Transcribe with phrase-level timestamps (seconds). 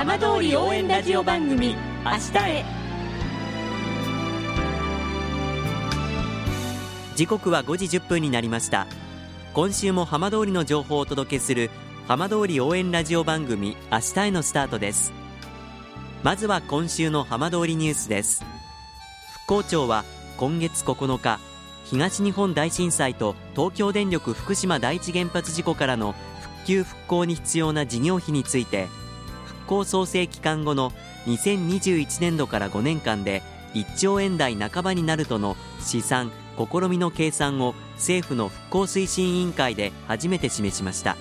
[0.00, 1.76] 浜通り応援ラジオ番組
[2.06, 2.64] 「明日へ」
[7.16, 8.86] 時刻は5時1分になりました。
[9.52, 11.70] 今週も浜通りの情報をお届けする
[12.08, 15.12] 浜通り応援ラジオ番組明日へのスタートです。
[16.22, 18.42] まずは今週の浜通りニュースです。
[19.32, 20.06] 復興庁は
[20.38, 21.38] 今月9日
[21.84, 28.88] 東日本大震災と東京電力福島第一原発事故からの復旧復興に必要な事業費について
[29.70, 30.90] 復興創生期間後の
[31.26, 33.40] 2021年度から5年間で
[33.74, 41.16] 1兆円台半ばになるとの試算試みの計算を政府の復興推進委員会で初めて示しました。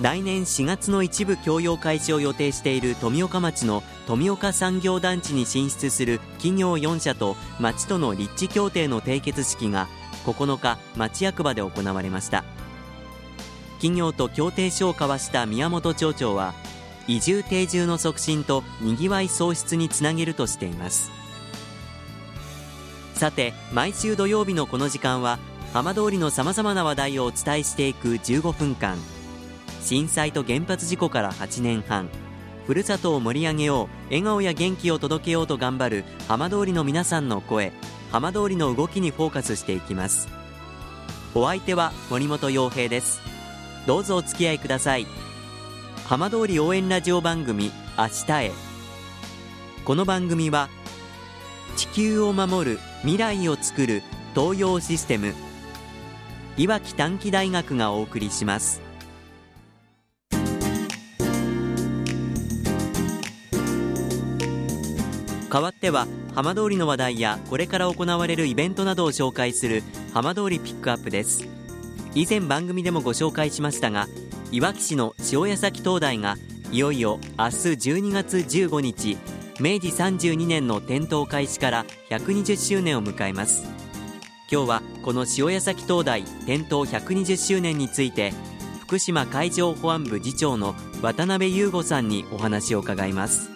[0.00, 9.88] 来年4月の一部供用開始を予定している富岡町の富岡産業団地に進出する企業4社と町との立地協定の締結式が
[10.26, 12.44] 9日町役場で行われました。
[13.78, 16.54] 企業と協定書を交わした宮本町長は
[17.06, 21.10] 移住定住の促進とにぎわい創出につなげるとしています。
[23.14, 25.38] さて毎週土曜日のこの時間は
[25.72, 28.96] 浜通りのさまざまな話題をお伝えしていく15分間。
[29.82, 32.08] 震災と原発事故から8年半。
[32.66, 37.72] ふるさとを盛り上げよう笑顔や元気を届けようと頑張る浜通りの皆さんの声。
[38.10, 40.28] 浜通りの動きにフォーカスしていきます。
[41.34, 43.20] お相手は森本洋平です。
[43.86, 45.23] どうぞお付き合いください。
[46.04, 48.52] 浜通り応援ラジオ番組明日へ。
[49.86, 50.68] この番組は
[51.76, 54.02] 地球を守る未来をつくる
[54.34, 55.32] 東洋システム
[56.58, 58.82] いわき短期大学がお送りします。
[65.50, 69.82] 代わっては浜通りの話題やこれから行われるイベントなどを紹介する
[70.12, 71.48] 浜通りピックアップです。
[72.14, 74.06] 以前番組でもご紹介しましたが
[74.50, 76.36] いわき市の塩屋崎灯台が
[76.70, 77.52] いよいよ明日
[77.90, 79.18] 12月15日
[79.60, 83.64] 明治32年の点灯開始から120周年を迎えます。
[84.50, 88.32] 今日はこの塩屋崎灯台点灯120周年について
[88.80, 93.50] 福島海上保安部次長の渡辺優吾さんにお話を伺います。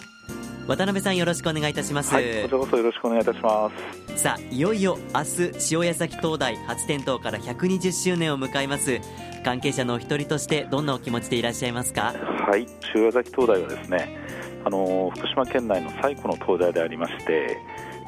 [0.68, 3.70] 渡辺さんよろしくお願いいたします、はい、こちらこそよろしくお願いいたしま
[4.16, 4.22] す。
[4.22, 9.00] さあいよいよ明日塩谷崎灯台初点灯から120周年を迎えます。
[9.42, 12.14] 関係者のお一人としてどんなお気持ちでいらっしゃいますか？
[12.46, 14.18] はい塩谷崎灯台はですね
[14.64, 17.56] あの福島県内の最古の灯台でありまして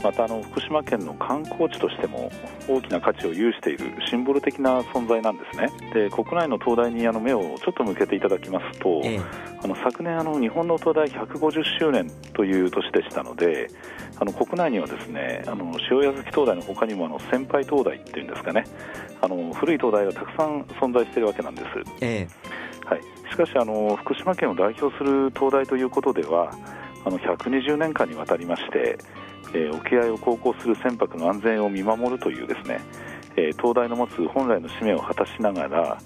[0.03, 2.31] またあの福島県の観光地としても
[2.69, 5.71] 大きな価値を有しているシンボル的な存在なんですね。
[5.93, 9.21] で国内の灯台にあの目をちょっと向けていただきますと、ええ、
[9.63, 13.69] あの昨年あの日本の灯台150周年という年でしたので
[14.19, 18.65] あの国内にはですねあの塩谷崎灯台の他にもあの先輩灯台っていうんですかね
[19.21, 21.67] あの古い灯台がたくさん存在しているわけなんです、
[22.01, 22.27] え
[22.87, 23.01] はい、
[23.31, 26.53] しかしあの福島県を代表する灯台ということでは
[27.05, 28.99] あの120年間にわたりまして
[29.53, 32.81] えー、沖合を航行する船舶の安全を見守るというですね、
[33.37, 35.99] えー、東大の持つ本来の使命を果たしながら、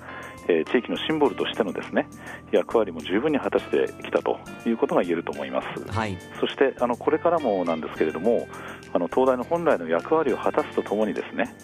[0.49, 2.09] えー、地域のシンボルとしてのですね
[2.53, 8.49] 役割も十分に果たしてきたということが言えると思います、はい、そしてあのこれからもなんですけれども
[8.93, 11.55] あの東大の本来の役割を果たすとともにですね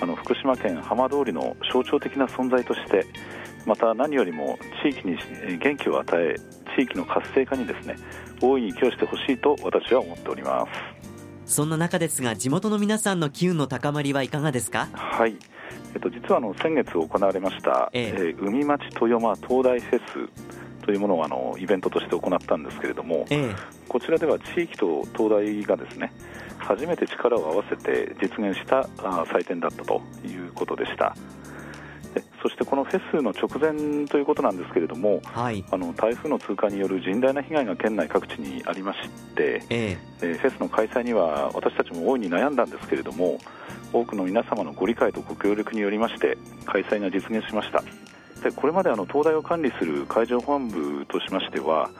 [0.00, 3.06] あの福島県浜通りの象徴的な存在として
[3.64, 5.18] また何よりも地域に
[5.58, 6.36] 元気を与え
[6.76, 7.96] 地域の活性化にですね
[8.40, 10.66] 大いに寄与してほしいと私は思っておりま
[11.02, 11.05] す
[11.46, 14.88] そんな中ですが地元の皆さんの機運の高まりはいかがですか？
[14.92, 15.36] はい。
[15.94, 18.20] えっと、実はあの先月行われました、ええ。
[18.36, 20.00] ー、海町豊山東大フェ
[20.80, 23.54] スというものをあのイベントとして行ったんですけれども、ええ、
[23.88, 26.12] こちらでは地域と東大がですね
[26.58, 31.16] 初めて力を合わせて実現したあ祭典だったということでした。
[32.42, 43.38] そしてこのフェスの直前ということなんですけれども、はい、あの台風の通過による甚大な被害が県内各地にありまして、えー、フェスの開催には私たちも大いに悩んだんですけれども
[43.92, 46.36] 多くの皆様のご理解とご協力によりまして
[46.66, 47.82] 開催が実現しました。
[48.42, 51.90] でこれまであの東大を管理する海上保安部としましては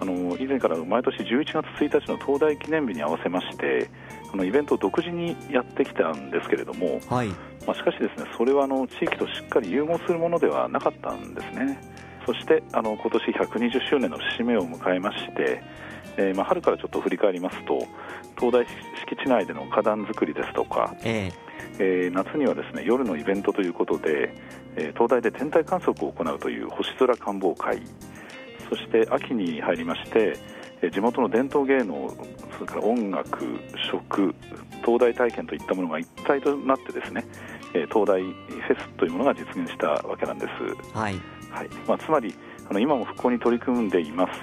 [0.00, 3.88] あの以前から毎年11月1日の東大記念日に合わせまして
[4.32, 7.30] あのイベントを独自にやってきたんですけれども、はい、
[7.66, 11.78] まあ、しかしですねそれはあの地域としっかり融合するものではなかったんですね。
[12.26, 15.62] そしてあの今年120周年の節目を迎えまして、
[16.16, 17.86] えー、まあ、春からちょっと振り返りますと
[18.38, 21.32] 東大敷地内での花壇作りですとか、えー、
[21.78, 24.34] えー、夏にはですね夜のイベントということで、
[24.76, 27.82] え東大で天体観測を行うという星空観望会
[28.70, 30.38] そして秋に入りまして
[30.90, 32.12] 地元の伝統芸能
[32.58, 33.44] それから音楽
[33.90, 34.34] 食
[34.84, 37.24] 東大体験といったものが一体となってですね
[37.92, 41.20] 東大フェスというものが実現したわけなんです、はい。
[41.50, 41.68] はい。
[41.86, 42.34] まあ、つまり
[42.68, 44.40] あの今も復興に取り組んでいます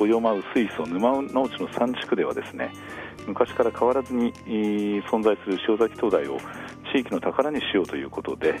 [0.00, 2.72] 豊間水素沼之内の3地区ではですね
[3.26, 4.32] 昔から変わらずに
[5.10, 6.38] 存在する塩崎灯台を
[6.92, 8.60] 地域の宝にしようということで、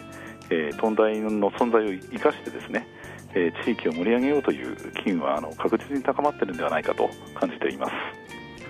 [0.50, 2.86] えー、灯台の存在を生かしてですね、
[3.34, 7.92] えー、地域を盛り上げようという機運はあの確実に高まっているのではないかと感じています。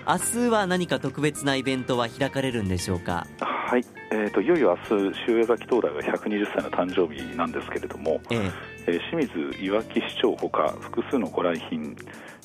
[0.07, 3.27] 明日は何か特別なイベントは開かれるんでしょうか？
[3.71, 8.51] はい、えーと、いよいよ明日塩崎灯台が120歳の誕生日なんですけれども、えー、
[8.87, 11.95] えー、清水いわき市長ほか複数のご来賓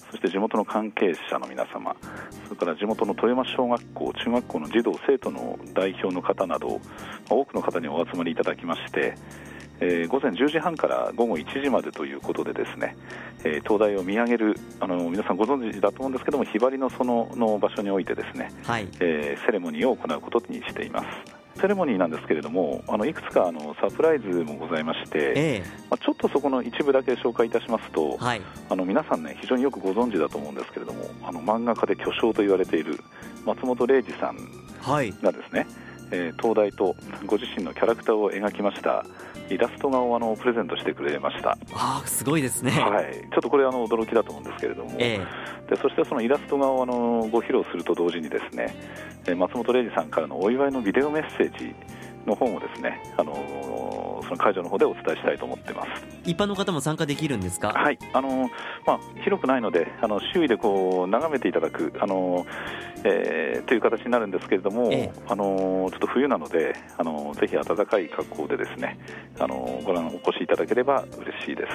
[0.09, 1.97] そして地元の関係者の皆様
[2.45, 6.81] それから地元の富山小学校中学校の児童生徒の代表の方など
[7.29, 9.17] 多くの方にお集まりいただきまして
[9.81, 12.97] えー、午前10時半から午後1時までということでですね、
[13.45, 21.47] えー、灯台を見上げるあの皆さんご存知だと思うんですけどもひばりのそのの場所においてですね、はい、えー、セレモニーを行うことにしています。
[21.61, 33.01] セレモニーなんですけれども、あのいくつかあのサプライズもございまして、えまあ、ちょっとそこの一部だけ紹介いたしますと、はい、あの皆さんね、非常によくご存知だと思うんですけれども、あの漫画家で巨匠と言われている
[33.47, 34.37] 松本零士さん
[35.23, 35.67] がですね、はい、
[36.11, 39.05] えー、灯台とご自身のキャラクターを描きました。
[39.49, 41.57] イラスト画をあのプレゼントしてくれました。
[41.73, 48.75] あすごいですね、はい、ちょっとこれあの驚きだと思うんですけれども、えー、でそしてそのイラスト画をあのご披露すると同時にですね
[49.37, 51.75] 松本零士さんからのお祝いのビデオメッセージ
[52.27, 53.33] の方もですね、あの
[54.27, 55.89] その会場の方でお伝えしたいと思ってます。
[56.25, 57.99] 一般の方も参加できるんですか、はい。
[58.13, 58.51] あの
[58.85, 62.47] まあ、広くないので、あの周囲でこう眺めていただく、あの
[63.05, 68.99] えー、という形になるんですけれども、ええ、あのちょっと冬なので、あのぜひ暖かい格好でですね、
[69.39, 71.67] あのご覧お越しいただければ嬉しいで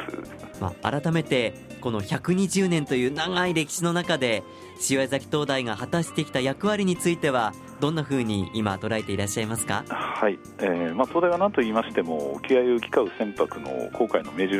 [0.53, 4.43] す、まあ、改めて、この120年という長い歴史の中で、
[4.89, 9.83] 塩崎灯台が果たしてきた役割については、どんなふうに今、捉えていらっしゃいますか？
[9.89, 14.55] はい、えーまあ、東大は何と言いましても沖合を行き交う船舶の航海の目印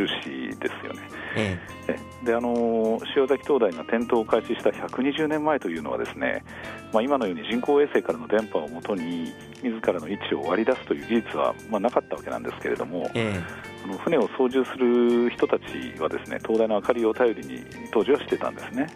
[0.60, 6.44] ですよね、ええ、であの塩崎灯台が点灯を開始した120年前というのはですね、
[6.92, 9.32] まあ、今のように人工衛星からの電波をもとに
[9.62, 13.40] 自らの位置を割り出すという技術は、まあ、なかったわけなんですけれども、ええ、
[13.86, 15.64] あの船を操縦する人たち
[16.00, 17.64] はですね灯台の明かりを頼りに
[17.94, 18.88] 当時はしてたんですね。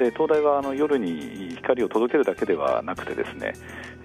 [0.00, 3.52] で灯台はあの夜に光を届けるだけではなくてですね、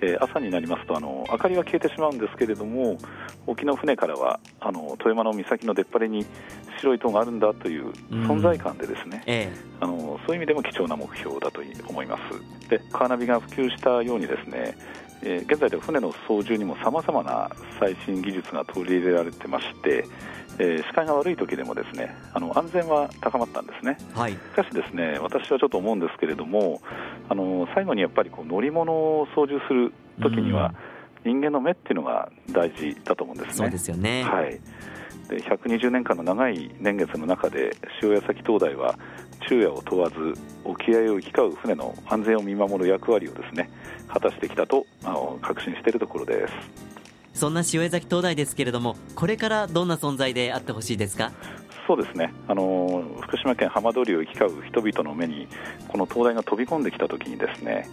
[0.01, 2.97] えー、朝になりますとあの明かりは消えてしまうんですけれども
[3.47, 6.25] 沖の船からはあの富山の岬の出っ張りに
[6.79, 12.69] 白い塔があるんだという存在感でですね、うんええ、あのそういう意味でも貴重な目標だと思います。
[12.69, 14.77] でカーナビが普及したようにですね
[15.21, 17.49] えー、現在では船の操縦にもさまざまな
[17.79, 20.05] 最新技術が取り入れられてまして、
[20.57, 26.81] えー、視界が悪い時でもですねあの安全は高まったんですね、はい、しかしですね私はちょっと思うんですけれども
[27.29, 30.73] あの最後にやっぱりこう乗り物を操縦する時には、
[31.25, 33.53] 人間の目っていうのが大事だと思うんですね。
[33.53, 34.61] そうですよね、はい。
[35.27, 38.97] で120年間の長い年月の中で塩谷崎灯台は
[39.41, 40.15] 昼夜を問わず
[40.63, 43.69] 沖合を行き交う船の安全を見守る役割をですね
[44.07, 44.85] 果たしてきたと
[45.41, 46.94] 確信しているところです
[47.35, 51.31] そんな塩江崎灯台ですけれども、これからどんな存在であってほしいですか？
[51.85, 52.33] そうですね。
[52.47, 55.47] あの福島県浜通りを行き交う人々の目に
[55.87, 57.87] この灯台が飛び込んできたときにですね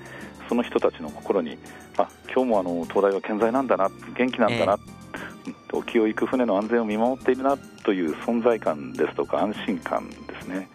[0.49, 1.59] その人たちの心に
[1.99, 4.79] あ今日もあの灯台は健在なんだな元気なんだな、
[5.47, 10.69] えー、沖を行く船の安全を見守っているなという存在感ですとか安心感ですね。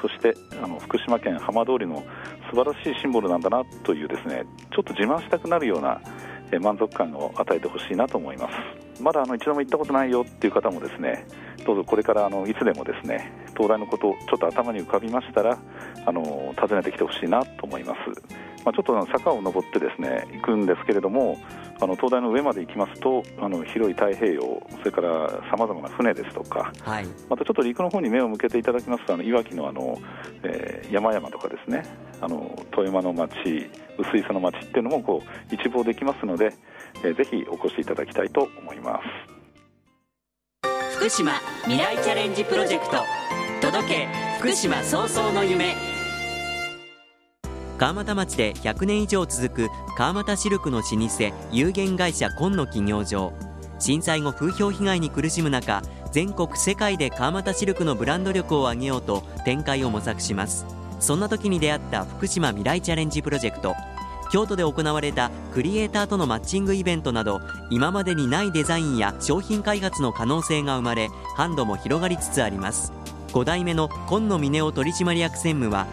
[0.00, 2.04] そしてあの福島県浜通りの
[2.50, 9.02] 素晴らしいシンボルなんだなというですねちょっと自慢したくなるようなえ満足感を与えてほしいなと思います。
[9.02, 11.26] まだあの一度も行ったことないよっていう方もですね
[11.66, 15.58] どうぞこれからあのいつでもですね東大のことをちょっと頭に浮かびましたら
[16.06, 16.22] あの
[16.56, 17.98] 訪ねてきてほしいなと思います、
[18.64, 21.38] まあ、ちょっと坂を登ってですね行くんですけれども
[21.80, 29.98] あの東大の上まで行きますとあの広い太平洋それからさまざまな船ですとか、はい、またちょっと陸の方に目を向けていただきますとあのいわきのあの、
[30.42, 31.84] えー、山々とかですね
[32.20, 33.30] あの富山の町
[33.98, 36.54] 薄磯の町っていうのもこう一望できますので、
[37.04, 39.36] えー、ぜひお越しいただきたいと思います。
[40.96, 41.32] 福島
[41.64, 42.96] 未来チャレンジプロジェクト。
[43.60, 45.74] 届け福島早々の夢
[47.78, 49.68] 川俣町で100年以上続く
[49.98, 53.32] 川俣シルクの老舗有限会社紺の企業場。
[53.78, 60.64] 震災後風評被害に苦しむ中全国世界で川俣シルクのブランド力を上げようと展開を模索します。
[61.00, 63.74] そんな時に出会った福島未来チャレンジプロジェクト。
[64.32, 67.40] 京都で行われたクリエイターとのマッチングイベントなど
[67.70, 72.92] 今までにないデザインや商品開発の可能性が生まれ販路も広がりつつあります。
[73.32, 75.86] 5代目の今野峰夫取締役専務は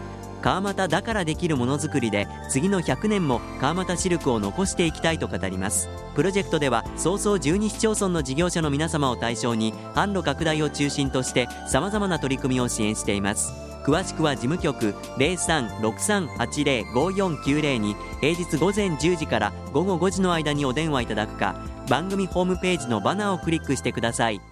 [0.44, 5.88] 川俣だからできるものづくりで次の100年も川俣シルクを残していきたいと語ります。
[6.14, 13.54] プロジェクトでは早々12市町村の事業者の皆様を対象に販路拡大を中心としてさまざまな取り組みを支援しています。
[13.86, 21.54] 詳しくは事務局0363805490に平日午前10時から午後5時の間にお電話いただくか
[21.88, 24.42] 番組ホームページのバナーをクリックしてください。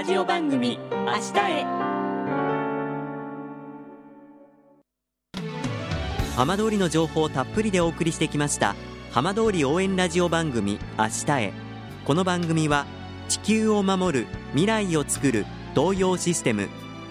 [0.00, 1.60] ラジオ番組「明日へ」
[6.34, 8.74] 浜通りの情報をたっぷりでお送りしてきました
[9.12, 11.52] 浜通り応援ラジオ番組「明日へ」
[12.06, 12.86] この番組は
[13.28, 16.70] 地球を守る未来をつくる東洋システム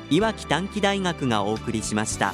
[0.09, 2.33] いわき短期大学がお送りしました。